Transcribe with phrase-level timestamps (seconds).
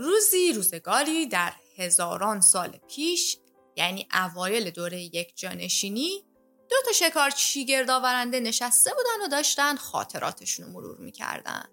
[0.00, 3.38] روزی روزگاری در هزاران سال پیش
[3.76, 6.24] یعنی اوایل دوره یک جانشینی
[6.70, 11.68] دو تا شکارچی گردآورنده نشسته بودن و داشتن خاطراتشون رو مرور می‌کردن.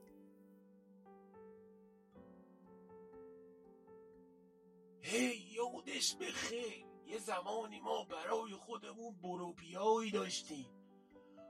[5.01, 10.69] هی یادش بخیر یه زمانی ما برای خودمون بروپیایی داشتیم.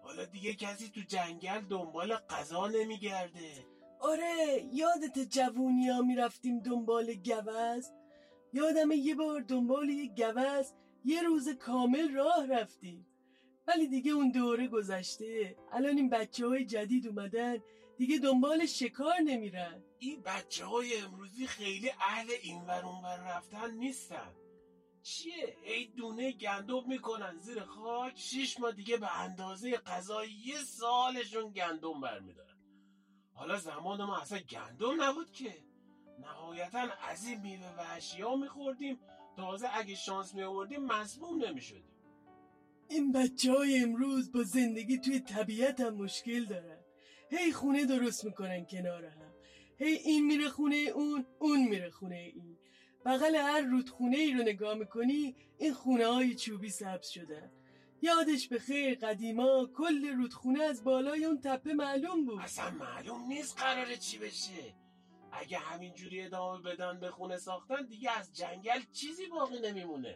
[0.04, 3.77] حالا دیگه کسی تو جنگل دنبال غذا نمیگرده.
[4.00, 7.92] آره یادت جوونی ها می‌رفتیم دنبال گوز؟
[8.54, 10.74] یادم یه بار دنبال یه گوز
[11.06, 13.08] یه روز کامل راه رفتیم.
[13.68, 15.56] ولی دیگه اون دوره گذشته.
[15.72, 17.58] الان این بچه های جدید اومدن
[17.98, 19.84] دیگه دنبال شکار نمیرن.
[20.00, 24.34] این بچه های امروزی خیلی اهل این ور ور رفتن نیستن.
[25.02, 31.52] چیه؟ ای دونه گندم می‌کنن زیر خاک شیش ماه دیگه به اندازه غذای یه سالشون
[31.52, 32.57] گندم برمیدارن.
[33.38, 35.54] حالا زمان ما اصلا گندم نبود که.
[36.20, 39.00] نهایتا از این میوه و اشیا میخوردیم.
[39.36, 41.92] تازه اگه شانس میآوردیم مسموم نمی‌شدیم.
[42.90, 46.80] این بچه های امروز با زندگی توی طبیعت هم مشکل دارن.
[47.30, 49.34] هی خونه درست می‌کنن کنار هم.
[49.80, 52.58] هی این میره خونه اون اون میره خونه این.
[53.06, 57.52] بغل هر رودخونه ای رو نگاه می‌کنی این خونه های چوبی سبز شدن.
[58.02, 62.40] یادش به خیر قدیما کل رودخونه از بالای اون تپه معلوم بود.
[62.40, 64.74] اصلا معلوم نیست قراره چی بشه.
[65.32, 70.16] اگه همینجوری ادامه بدن به خونه ساختن دیگه از جنگل چیزی باقی نمیمونه.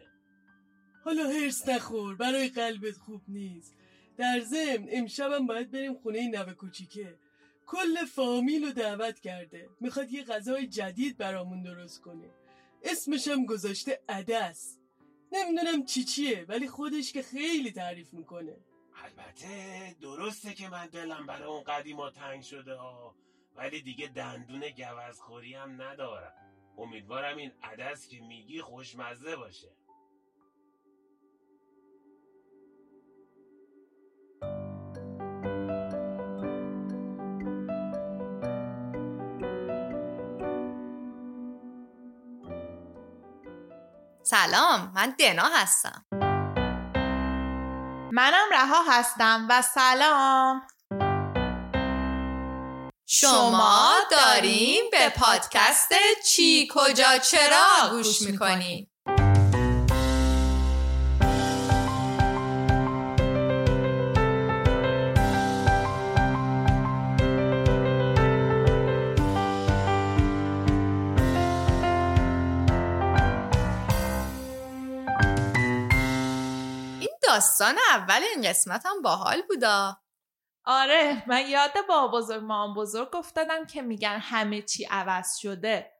[1.04, 3.74] حالا هرس نخور برای قلبت خوب نیست.
[4.16, 7.18] در ضمن امشبم باید بریم خونه نوه کوچیکه.
[7.66, 9.70] کل فامیل رو دعوت کرده.
[9.80, 12.30] می‌خواد یه غذای جدید برامون درست کنه.
[12.82, 14.78] اسمش هم گذاشته عدس.
[15.32, 18.56] نمی‌دونم چی چیه ولی خودش که خیلی تعریف می‌کنه.
[19.04, 23.14] البته درسته که من دلم برای اون قدیما تنگ شده ها
[23.56, 26.32] ولی دیگه دندون گوزخوری هم ندارم.
[26.78, 29.68] امیدوارم این عدس که میگی خوشمزه باشه.
[44.24, 46.06] سلام من دنا هستم.
[48.12, 50.62] منم رها هستم و سلام.
[53.06, 55.92] شما داریم به پادکست
[56.26, 58.91] چی کجا چرا گوش می‌کنید؟
[77.32, 80.02] داستان اول این قسمت هم باحال بودا.
[80.64, 85.92] آره من یاد با بزرگ مام بزرگ افتادم که میگن همه چی عوض شده.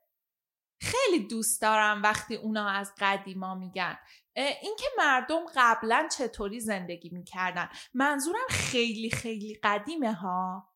[0.81, 3.97] خیلی دوست دارم وقتی اونا از قدیما میگن.
[4.35, 10.69] اینکه مردم قبلا چطوری زندگی می‌کردن؟ منظورم خیلی خیلی قدیمه ها.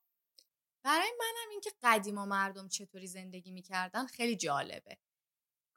[0.84, 4.98] برای منم اینکه قدیما مردم چطوری زندگی می‌کردن خیلی جالبه.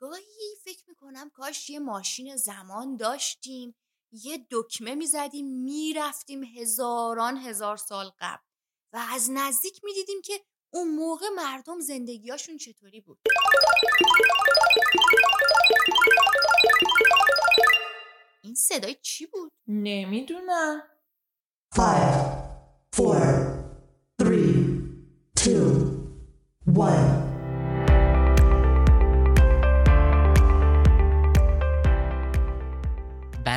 [0.01, 3.77] گاهی فکر می‌کنم کاش یه ماشین زمان داشتیم.
[4.13, 8.43] یه دکمه می‌زدیم می‌رفتیم هزاران هزار سال قبل
[8.93, 10.41] و از نزدیک می‌دیدیم که
[10.73, 13.19] اون موقع مردم زندگیاشون چطوری بود
[18.43, 20.83] این صدای چی بود؟ نمی‌دونم
[21.75, 22.17] Five,
[22.97, 23.50] four,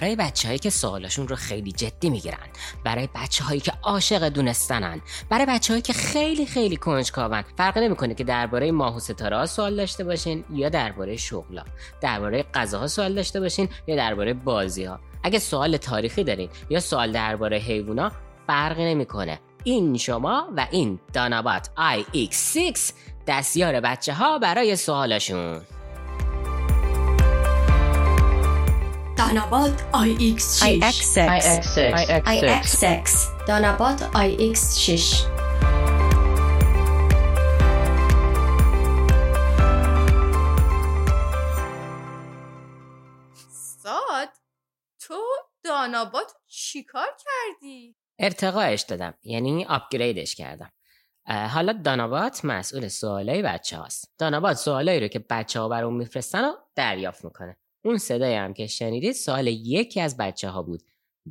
[0.03, 2.37] برای بچههایی که سوالاشون رو خیلی جدی می‌گیرن
[2.83, 7.43] برای بچههایی که عاشق دونستنن برای بچههایی که خیلی خیلی کنجکاون.
[7.57, 11.63] فرق نمی‌کنه که درباره ماه و ستاره سوال داشته باشین یا درباره شغلا
[12.01, 14.99] درباره غذاها سوال داشته باشین یا درباره بازی ها.
[15.23, 18.11] اگه سوال تاریخی دارین یا سوال درباره حیوونا
[18.47, 19.39] فرقی نمی‌کنه.
[19.63, 22.91] این شما و این دانابات IX6
[23.27, 25.61] دستیار بچه ها برای سوالاشون.
[29.17, 30.63] دانابات IX6
[32.25, 33.09] IX6
[33.47, 35.01] دانابات IX6
[43.83, 44.29] ساد
[44.99, 45.23] تو
[45.63, 49.13] دانابات چیکار کردی؟ ارتقاش دادم.
[49.23, 50.71] یعنی آپگریدش کردم.
[51.27, 56.43] حالا دانابات مسئول سوالای بچه هاست دانابات سوالایی رو که بچه ها بر اون میفرستن
[56.43, 57.57] رو دریافت می‌کنه.
[57.85, 60.83] اون صدایی هم که شنیدید سوال یکی از بچه ها بود.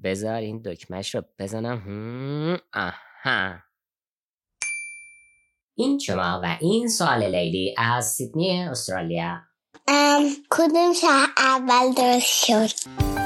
[0.05, 2.61] بذار این دکمش رو بزنم.
[2.73, 3.59] آها.
[5.77, 9.41] این شما و این سوال لیلی از سیدنی استرالیا.
[9.89, 13.22] ام کدوم شهر اول درست شد؟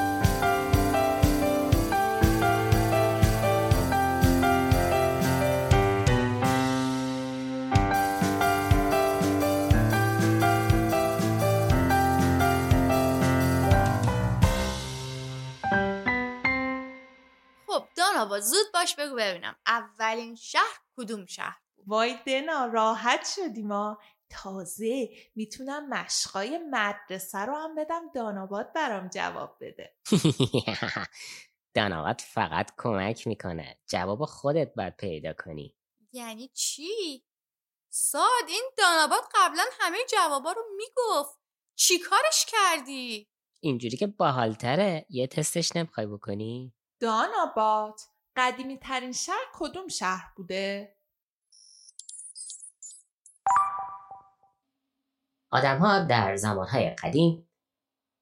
[18.39, 19.55] زود باش بگو ببینم.
[19.67, 23.97] اولین شهر کدوم شهر بود؟ وای دنا راحت شدی ما.
[24.29, 29.95] تازه می‌تونم مشقای مدرسه رو هم بدم داناباد برام جواب بده.
[31.75, 33.79] داناوات فقط کمک می‌کنه.
[33.89, 35.75] جواب خودت باید پیدا کنی.
[36.11, 37.23] یعنی چی؟
[37.89, 41.39] ساد این داناباد قبلا همه جوابا رو می‌گفت.
[41.75, 43.29] چی کارش کردی؟
[43.59, 45.05] اینجوری که باحالتره.
[45.09, 47.99] یه تستش نمی‌خوای بکنی؟ داناباد.
[48.37, 50.97] قدیمی ترین شهر کدوم شهر بوده؟
[55.51, 57.49] آدمها در زمانهای قدیم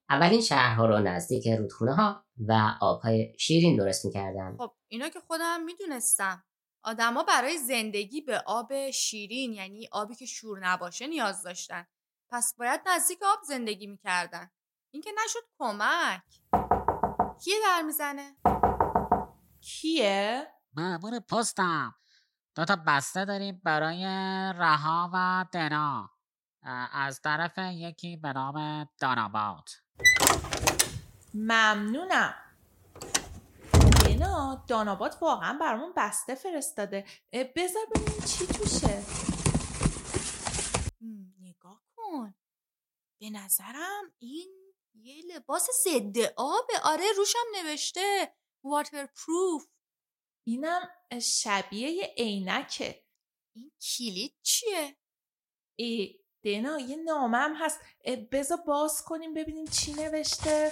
[0.09, 4.57] اولین شهرها رو نزدیک رودخونه ها و آبهای شیرین درست می‌کردن.
[4.57, 6.43] خب اینا که خودم می‌دونستم.
[6.83, 11.87] آدما برای زندگی به آب شیرین یعنی آبی که شور نباشه نیاز داشتن.
[12.29, 14.51] پس باید نزدیک آب زندگی می‌کردن.
[14.93, 16.23] این که نشد کمک.
[17.43, 18.35] کیه در می‌زنه؟
[19.65, 21.95] کیه؟ مأمور پستم.
[22.55, 24.03] دو تا بسته داریم برای
[24.55, 26.09] رها و دنا.
[26.91, 29.69] از طرف یکی به نام داناباد.
[31.33, 32.35] ممنونم.
[34.05, 37.05] دنا داناباد واقعا برامون بسته فرستاده.
[37.55, 39.03] بذار ببینیم چی توشه.
[41.41, 42.35] نگاه کن.
[43.19, 48.35] به نظرم این یه لباس ضد آبه آره روشم نوشته.
[48.65, 49.67] واتر پروف
[50.47, 50.89] اینم
[51.21, 53.03] شبیه یه عینکه.
[53.55, 54.97] این کلید چیه؟
[55.75, 57.79] ای دنا یه نامه هم هست.
[58.31, 60.71] بذار باز کنیم ببینیم چی نوشته.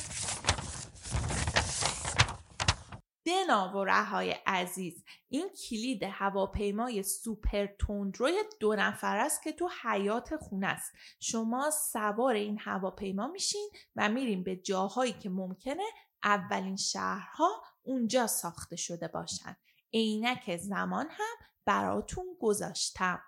[3.25, 10.35] دنا و رهای عزیز این کلید هواپیمای سوپر تندروی دو نفر است که تو حیات
[10.35, 10.91] خونه است.
[11.19, 15.83] شما سوار این هواپیما میشین و میریم به جاهایی که ممکنه
[16.23, 19.55] اولین شهرها اونجا ساخته شده باشن
[19.93, 21.35] عینک زمان هم
[21.65, 23.21] براتون گذاشتم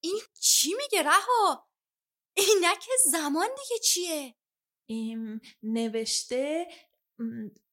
[0.00, 1.68] این چی میگه رها؟
[2.36, 4.34] عینک زمان دیگه چیه؟
[4.88, 6.66] ام، نوشته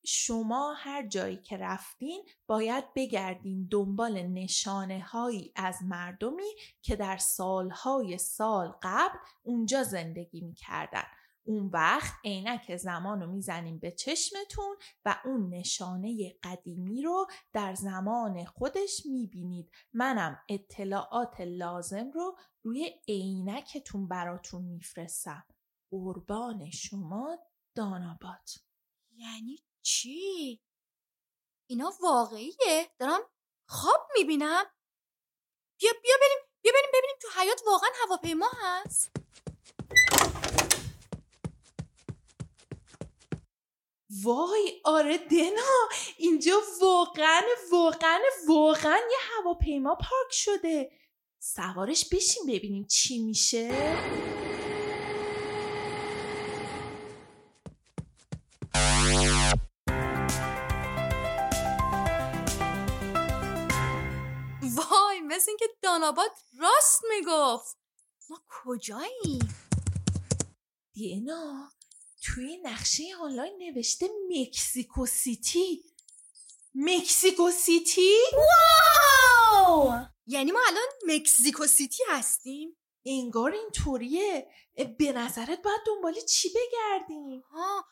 [0.06, 8.18] شما هر جایی که رفتین باید بگردین دنبال نشانه هایی از مردمی که در سالهای
[8.18, 11.04] سال قبل اونجا زندگی می‌کردن
[11.50, 18.46] اون وقت عینک زمان رو می‌زنیم به چشمتون و اون نشانه قدیمی رو در زمان
[18.46, 25.46] خودش می‌بینید منم اطلاعات لازم رو روی عینکتون براتون میفرستم
[25.92, 27.38] قربان شما
[27.76, 28.50] داناباد
[29.12, 30.62] یعنی چی؟
[31.70, 33.22] اینا واقعیه؟ دارم
[33.68, 34.64] خواب می‌بینم؟
[35.80, 39.19] بیا بیا بریم بیا بریم ببینیم تو حیات واقعا هواپیما هست
[44.10, 47.42] وای آره دنا اینجا واقعا
[47.72, 50.92] واقعا واقعا یه هواپیما پارک شده.
[51.40, 53.70] سوارش بشین ببینیم چی میشه.
[64.62, 67.78] وای مثل اینکه داناباد راست می‌گفت.
[68.30, 69.56] ما کجاییم؟
[70.94, 71.70] دینا
[72.22, 75.84] توی نقشه آنلاین نوشته مکزیکو سیتی
[76.76, 78.16] مکزیکو سیتی؟
[80.26, 84.48] یعنی ما الان مکزیکو سیتی هستیم؟ انگار اینطوریه
[85.00, 87.86] به نظرت باید دنبال چی بگردیم؟ ها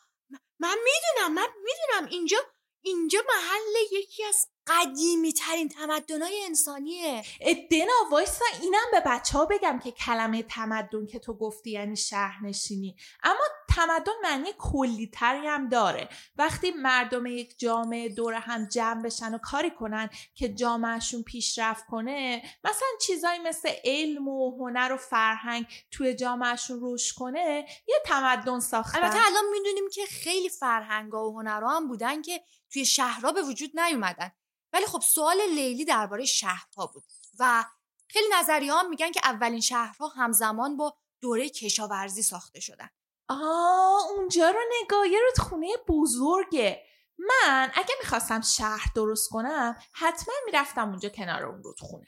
[0.58, 2.38] من می‌دونم من می‌دونم اینجا
[2.82, 7.22] اینجا محل یکی از قدیمی ترین تمدنهای انسانیه
[7.70, 12.96] دنا وایسا اینم به بچه ها بگم که کلمه تمدن که تو گفتی یعنی شهرنشینی
[13.22, 13.44] اما
[13.78, 16.08] تمدن معنی کلی تری هم داره.
[16.36, 22.42] وقتی مردم یک جامعه دور هم جمع بشن و کاری کنن که جامعهشون پیشرفت کنه
[22.64, 29.02] مثلا چیزایی مثل علم و هنر و فرهنگ توی جامعهشون رشد کنه یه تمدن ساختن.
[29.02, 32.40] البته الان می‌دونیم که خیلی فرهنگا و هنرها هم بودن که
[32.72, 34.30] توی شهرها به وجود نیومدن.
[34.72, 37.04] ولی خب سوال لیلی درباره شهرها بود
[37.38, 37.64] و
[38.08, 42.88] خیلی نظریه میگن که اولین شهرها همزمان با دوره کشاورزی ساخته شدن.
[43.28, 46.84] آه اونجا رو نگاه یه رودخونه بزرگه.
[47.18, 52.06] من اگه می‌خواستم شهر درست کنم حتما می‌رفتم اونجا کنار اون رودخونه.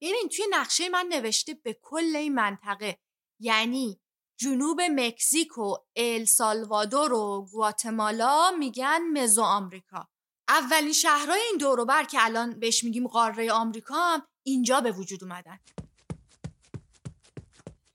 [0.00, 2.98] ببین توی نقشه من نوشته به کل این منطقه.
[3.40, 4.00] یعنی
[4.36, 10.08] جنوب مکزیک و ال سالوادور و گواتمالا میگن مزو آمریکا.
[10.48, 15.60] اولین شهرهای این دوروبر که الان بهش میگیم قاره آمریکا هم اینجا به وجود اومدن.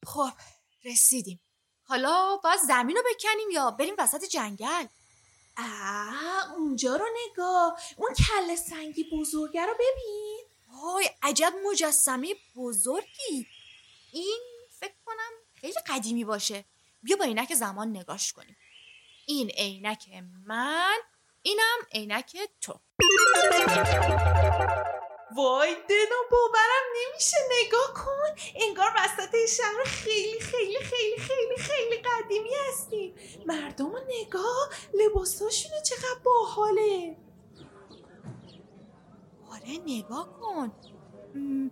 [0.05, 0.31] خب
[0.85, 1.44] رسیدیم.
[1.87, 4.85] حالا باید زمین رو بکنیم یا بریم وسط جنگل؟
[5.57, 7.79] آه اونجا رو نگاه.
[7.97, 10.43] اون کل سنگی بزرگه رو ببین.
[10.83, 13.47] وای عجب مجسمه بزرگی.
[14.13, 14.39] این
[14.79, 16.65] فکر کنم خیلی قدیمی باشه.
[17.03, 18.57] بیا با عینک زمان نگاش کنیم.
[19.25, 20.09] این عینک
[20.45, 20.97] من
[21.41, 22.79] اینم عینک تو.
[25.35, 27.37] وای دنو باورم نمیشه.
[27.61, 28.41] نگاه کن.
[28.55, 33.15] انگار وسط شهر خیلی خیلی خیلی خیلی خیلی قدیمی هستیم
[33.45, 34.69] مردم رو نگاه.
[34.93, 37.17] لباساشونو چقدر باحاله.
[39.51, 40.71] آره نگاه کن.
[41.35, 41.69] م،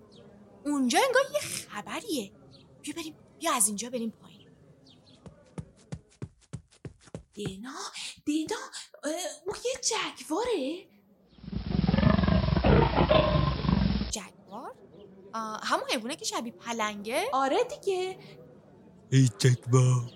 [0.65, 2.31] اونجا انگار یه خبریه.
[2.81, 3.15] بیا بریم.
[3.39, 4.33] بیا از اینجا بریم پایین.
[7.33, 7.73] دینا
[8.25, 8.55] دینا
[9.45, 10.87] اون یه جگواره
[14.11, 14.75] جگوار آه،
[15.63, 18.17] همون حیوانه که شبیه پلنگه؟ آره دیگه.
[19.11, 20.11] ای جگوار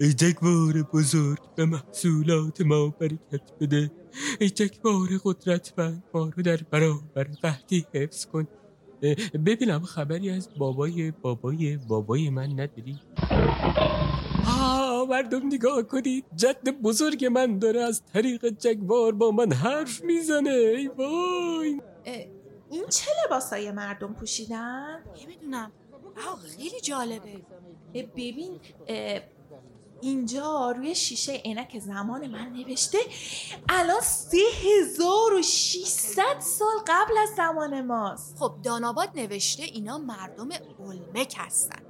[0.00, 3.90] ای جگوار بزرگ به محصولات ما برکت بده.
[4.40, 8.46] ای جگوار قدرتمند ما رو در برابر قحطی حفظ کن.
[9.46, 13.00] ببینم خبری از بابای بابای بابای من نداری؟
[14.44, 16.24] ها مردم نگاه کنید.
[16.36, 20.50] جد بزرگ من داره از طریق جگوار با من حرف می‌زنه.
[20.50, 21.80] ای وای.
[22.70, 25.72] این چه لباسای مردم پوشیدن؟ نمی‌دونم.
[26.28, 27.44] آه خیلی جالبه.
[27.94, 28.60] ببین
[30.00, 32.98] اینجا روی شیشه عینک زمان من نوشته
[33.68, 35.42] الان سه هزار و
[36.40, 38.36] سال قبل از زمان ماست.
[38.38, 40.48] خب داناباد نوشته اینا مردم
[40.78, 41.82] اولمک هستن.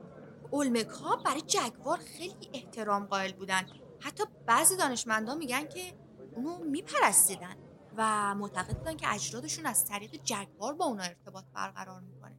[0.51, 3.67] اولمک ها برای جگوار خیلی احترام قائل بودن.
[4.01, 5.95] حتی بعضی دانشمندان میگن که
[6.37, 7.57] اونو میپرستیدن.
[7.99, 12.37] و معتقد بودن که اجدادشون از طریق جگوار با اونا ارتباط برقرار می‌کنه.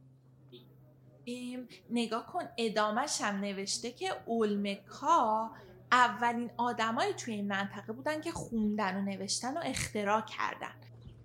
[1.26, 5.50] ام، نگاه کن ادامش هم نوشته که اولمکا
[5.92, 10.74] اولین آدمای توی این منطقه بودن که خوندن و نوشتن و اختراع کردن.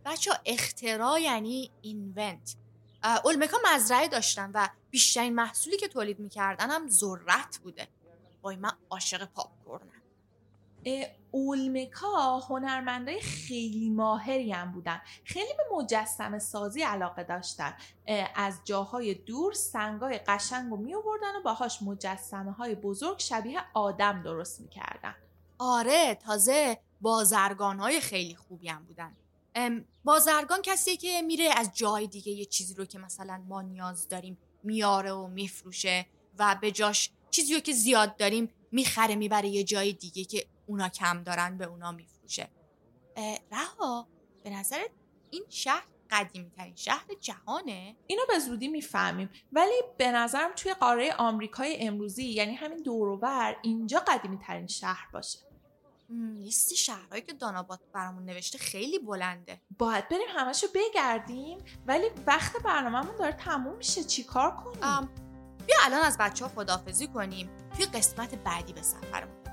[0.06, 2.56] بچه اختراع یعنی اینونت
[3.04, 7.88] اولمکا مزرعه داشتن و بیشترین محصولی که تولید می‌کردن هم ذرت بوده.
[8.42, 9.90] وای من عاشق پاپکورنم.
[9.90, 10.05] اه،
[11.32, 15.02] اولمکا هنرمندای خیلی ماهری هم بودن.
[15.24, 17.78] خیلی به مجسم سازی علاقه داشتن.
[18.36, 21.02] از جاهای دور سنگای قشنگ رو می و
[21.46, 25.16] باهاش مجسمه های بزرگ شبیه آدم درست می‌کردن.
[25.58, 29.16] آره تازه بازرگان های خیلی خوبی هم بودن.
[30.04, 34.38] بازرگان کسیه که میره از جای دیگه یه چیزی رو که مثلا ما نیاز داریم
[34.64, 36.06] میاره و میفروشه
[36.40, 40.90] و به جاش چیزی رو که زیاد داریم می‌خره می‌بره یه جای دیگه که اونا
[40.90, 42.50] کم دارن به اونا میفروشه.
[43.52, 44.08] رها
[44.44, 44.90] به نظرت
[45.30, 49.30] این شهر قدیمی ترین شهر جهانه؟ اینو به زودی می‌فهمیم.
[49.52, 55.40] ولی به نظرم توی قاره آمریکای امروزی یعنی همین دوروبر اینجا قدیمی ترین شهر باشه.
[56.10, 59.62] م، لیست شهرهایی که داناباد برامون نوشته خیلی بلنده.
[59.78, 64.04] باید بریم همشو بگردیم ولی وقت برنامهمون داره تموم میشه.
[64.04, 65.10] چیکار کنیم؟ ام،
[65.66, 67.50] بیا الان از بچه ها خدافزی کنیم.
[67.76, 69.45] توی قسمت بعدی به سفرمون.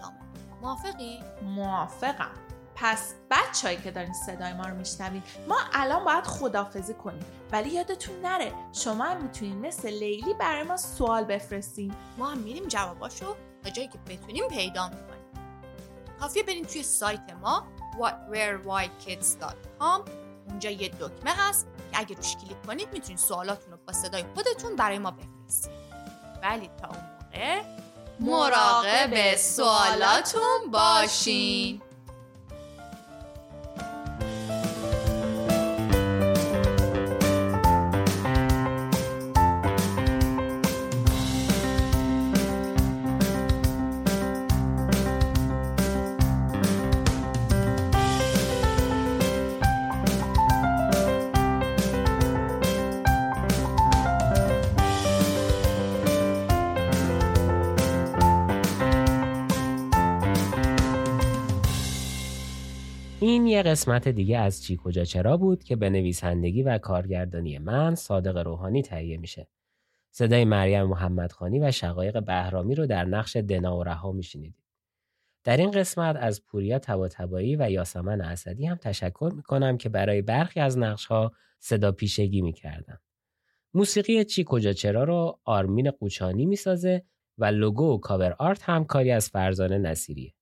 [0.62, 2.30] موافقی؟ موافقم.
[2.74, 7.24] پس بچههایی که دارین صدای ما رو میشنوین ما الان باید خدافزی کنیم.
[7.52, 11.94] ولی یادتون نره شما هم می‌تونین مثل لیلی برای ما سوال بفرستین.
[12.18, 15.12] ما هم میریم جواباشو تا جایی که بتونیم پیدا می‌کنیم.
[16.20, 17.66] کافیه بریم توی سایت ما
[18.00, 20.10] whatwherewhykids.com
[20.48, 24.76] اونجا یه دکمه هست که اگه روش کلیک کنید می‌تونید سوالاتون رو با صدای خودتون
[24.76, 25.72] برای ما بفرستید
[26.42, 27.81] ولی تا اون موقع
[28.22, 31.80] مراقب سوالاتون باشین.
[63.32, 67.94] این یه قسمت دیگه از چی کجا چرا بود که به نویسندگی و کارگردانی من
[67.94, 69.48] صادق روحانی تهیه میشه.
[70.10, 74.64] صدای مریم محمدخانی و شقایق بهرامی رو در نقش دنا و رها میشنیدید.
[75.44, 80.60] در این قسمت از پوریا طباطبایی و یاسمن اسدی هم تشکر می‌کنم که برای برخی
[80.60, 82.98] از نقشها صدا پیشگی می‌کردن.
[83.74, 87.04] موسیقی چی کجا چرا رو آرمین قوچانی می‌سازه
[87.38, 90.34] و لوگو و کاور آرت هم کاری از فرزانه نصیریه.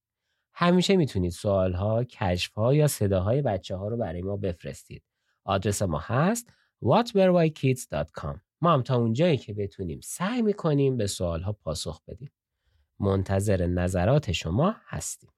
[0.54, 5.02] همیشه می‌تونید سوالها، کشفها یا صداهای بچه ها رو برای ما بفرستید.
[5.44, 6.52] آدرس ما هست
[6.84, 12.32] whatwerewhykids.com ما هم تا اونجایی که بتونیم سعی می‌کنیم به سوالها پاسخ بدیم.
[13.00, 15.30] منتظر نظرات شما هستیم.